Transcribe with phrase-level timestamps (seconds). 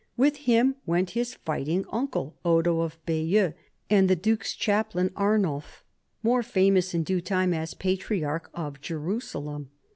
[0.17, 3.53] With him went his fighting uncle, Odo of Bayeux,
[3.87, 5.83] and the duke's chaplain Arnulf,
[6.23, 9.69] more famous in due time as patriarch of Jerusalem.